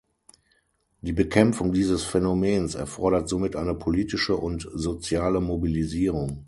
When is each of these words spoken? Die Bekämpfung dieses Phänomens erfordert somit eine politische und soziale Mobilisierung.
Die 1.01 1.13
Bekämpfung 1.13 1.73
dieses 1.73 2.03
Phänomens 2.05 2.73
erfordert 2.73 3.29
somit 3.29 3.55
eine 3.55 3.75
politische 3.75 4.35
und 4.35 4.67
soziale 4.73 5.41
Mobilisierung. 5.41 6.39